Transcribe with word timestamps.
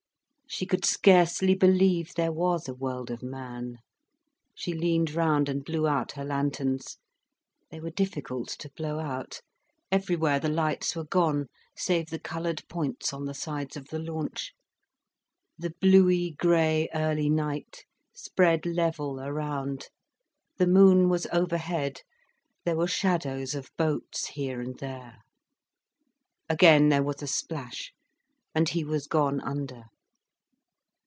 She 0.53 0.65
could 0.65 0.83
scarcely 0.83 1.55
believe 1.55 2.13
there 2.15 2.33
was 2.33 2.67
a 2.67 2.73
world 2.73 3.09
of 3.09 3.23
man. 3.23 3.77
She 4.53 4.73
leaned 4.73 5.11
round 5.13 5.47
and 5.47 5.63
blew 5.63 5.87
out 5.87 6.11
her 6.11 6.25
lanterns. 6.25 6.97
They 7.69 7.79
were 7.79 7.89
difficult 7.89 8.49
to 8.59 8.69
blow 8.71 8.99
out. 8.99 9.39
Everywhere 9.93 10.41
the 10.41 10.49
lights 10.49 10.93
were 10.93 11.05
gone 11.05 11.47
save 11.77 12.09
the 12.09 12.19
coloured 12.19 12.67
points 12.67 13.13
on 13.13 13.23
the 13.23 13.33
sides 13.33 13.77
of 13.77 13.87
the 13.87 13.97
launch. 13.97 14.51
The 15.57 15.73
bluey 15.79 16.31
grey, 16.31 16.89
early 16.93 17.29
night 17.29 17.85
spread 18.13 18.65
level 18.65 19.21
around, 19.21 19.87
the 20.57 20.67
moon 20.67 21.07
was 21.07 21.27
overhead, 21.31 22.01
there 22.65 22.75
were 22.75 22.87
shadows 22.89 23.55
of 23.55 23.71
boats 23.77 24.27
here 24.27 24.59
and 24.59 24.77
there. 24.79 25.21
Again 26.49 26.89
there 26.89 27.03
was 27.03 27.21
a 27.21 27.27
splash, 27.27 27.93
and 28.53 28.67
he 28.67 28.83
was 28.83 29.07
gone 29.07 29.39
under. 29.39 29.83